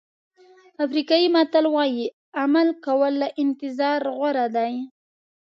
افریقایي 0.85 1.27
متل 1.35 1.65
وایي 1.73 2.05
عمل 2.41 2.67
کول 2.85 3.13
له 3.21 3.27
انتظار 3.43 4.01
غوره 4.17 4.45
دي. 4.55 4.75